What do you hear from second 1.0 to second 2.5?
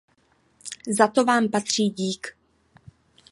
to vám patří dík.